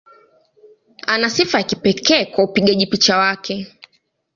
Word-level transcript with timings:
Ana 1.07 1.29
sifa 1.29 1.57
ya 1.57 1.63
kipekee 1.63 2.25
kwa 2.25 2.43
upigaji 2.43 2.85
picha 2.85 3.17
wake. 3.17 3.67